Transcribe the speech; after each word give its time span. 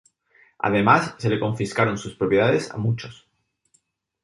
Además 0.57 1.13
se 1.19 1.29
les 1.29 1.39
confiscaron 1.39 1.95
sus 1.99 2.15
propiedades 2.15 2.71
a 2.71 2.77
muchos. 2.77 3.27